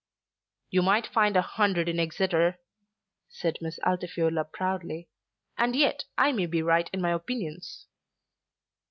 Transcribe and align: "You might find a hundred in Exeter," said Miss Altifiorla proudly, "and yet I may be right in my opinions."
"You 0.71 0.81
might 0.81 1.05
find 1.05 1.37
a 1.37 1.43
hundred 1.43 1.87
in 1.87 1.99
Exeter," 1.99 2.57
said 3.29 3.59
Miss 3.61 3.77
Altifiorla 3.85 4.45
proudly, 4.45 5.09
"and 5.59 5.75
yet 5.75 6.05
I 6.17 6.31
may 6.31 6.47
be 6.47 6.63
right 6.63 6.89
in 6.91 7.01
my 7.01 7.11
opinions." 7.13 7.85